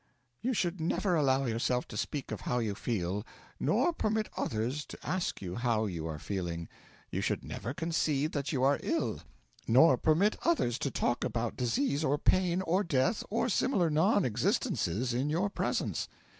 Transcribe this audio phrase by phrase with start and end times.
[0.41, 3.23] 'You should never allow yourself to speak of how you feel,
[3.59, 6.67] nor permit others to ask you how you are feeling:
[7.11, 9.21] you should never concede that you are ill,
[9.67, 15.13] nor permit others to talk about disease or pain or death or similar non existences
[15.13, 16.07] in your preserve.